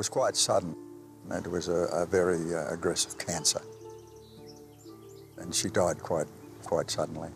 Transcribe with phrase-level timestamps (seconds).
[0.00, 0.74] was quite sudden.
[1.30, 3.60] It was a, a very uh, aggressive cancer.
[5.36, 6.26] And she died quite,
[6.64, 7.28] quite suddenly.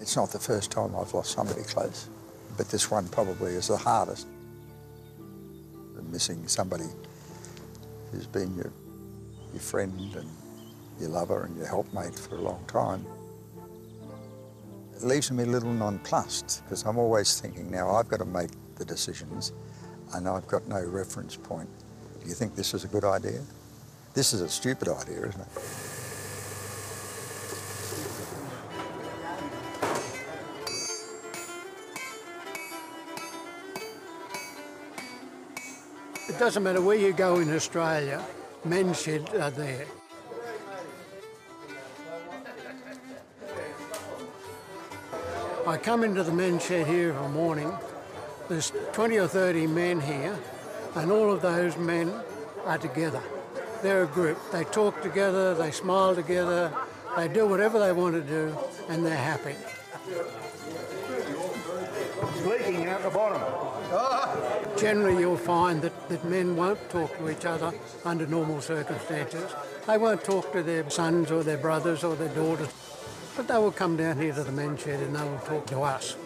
[0.00, 2.10] It's not the first time I've lost somebody close,
[2.58, 4.26] but this one probably is the hardest.
[6.10, 6.90] Missing somebody
[8.10, 8.70] who's been your,
[9.54, 10.28] your friend and
[11.00, 13.06] your lover and your helpmate for a long time.
[14.94, 18.50] It leaves me a little nonplussed because I'm always thinking now I've got to make
[18.74, 19.54] the decisions
[20.14, 21.68] and I've got no reference point.
[22.22, 23.40] Do you think this is a good idea?
[24.14, 25.48] This is a stupid idea, isn't it?
[36.28, 38.24] It doesn't matter where you go in Australia,
[38.64, 39.86] men's sheds are there.
[45.66, 47.72] I come into the men's shed here in the morning,
[48.52, 50.38] there's 20 or 30 men here,
[50.94, 52.12] and all of those men
[52.66, 53.22] are together.
[53.82, 54.38] They're a group.
[54.52, 56.70] They talk together, they smile together,
[57.16, 58.54] they do whatever they want to do,
[58.90, 59.54] and they're happy.
[62.20, 63.40] It's leaking out the bottom.
[64.78, 67.72] Generally, you'll find that, that men won't talk to each other
[68.04, 69.50] under normal circumstances.
[69.86, 72.68] They won't talk to their sons or their brothers or their daughters.
[73.34, 75.80] But they will come down here to the men's shed and they will talk to
[75.80, 76.16] us.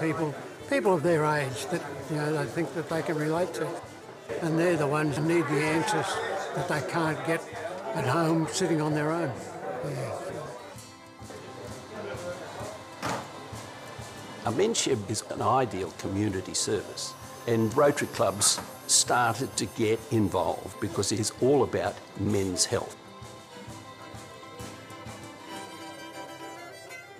[0.00, 0.34] People,
[0.68, 3.68] people of their age that you know they think that they can relate to.
[4.42, 6.06] And they're the ones who need the answers
[6.54, 7.42] that they can't get
[7.94, 9.32] at home sitting on their own.
[9.84, 10.18] Yeah.
[14.46, 17.14] A men's shed is an ideal community service,
[17.46, 22.94] and Rotary clubs started to get involved because it is all about men's health.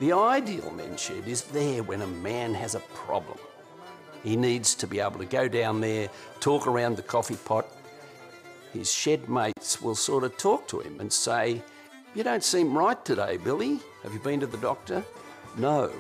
[0.01, 3.39] The ideal men's shed is there when a man has a problem.
[4.23, 6.09] He needs to be able to go down there,
[6.41, 7.67] talk around the coffee pot.
[8.73, 11.63] His shed mates will sort of talk to him and say,
[12.15, 13.79] You don't seem right today, Billy.
[14.03, 15.05] Have you been to the doctor?
[15.57, 15.93] No.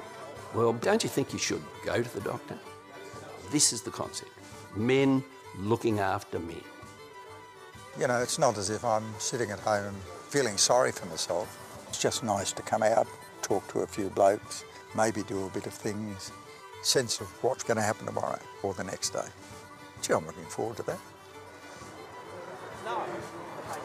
[0.55, 2.59] Well, don't you think you should go to the doctor?
[3.51, 4.31] This is the concept
[4.77, 5.23] men
[5.59, 6.61] looking after men.
[7.99, 9.95] You know, it's not as if I'm sitting at home
[10.29, 11.87] feeling sorry for myself.
[11.89, 13.07] It's just nice to come out,
[13.45, 14.65] talk to a few blokes,
[14.97, 16.33] maybe do a bit of things,
[16.83, 19.29] sense of what's going to happen tomorrow or the next day.
[20.03, 20.99] Gee, I'm looking forward to that.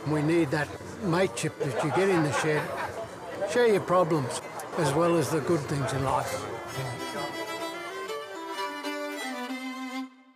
[0.07, 0.69] We need that
[1.03, 2.61] mateship that you get in the shed.
[3.51, 4.41] Share your problems
[4.77, 7.48] as well as the good things in life.